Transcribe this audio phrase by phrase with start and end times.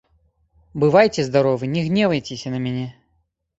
[0.83, 2.91] Бывайце здаровы, не гневайцеся на мяне.